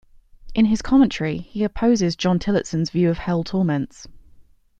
In 0.55 0.65
his 0.65 0.81
commentary 0.81 1.37
he 1.37 1.63
opposes 1.63 2.15
John 2.15 2.39
Tillotson's 2.39 2.89
view 2.89 3.11
of 3.11 3.19
hell 3.19 3.43
torments. 3.43 4.07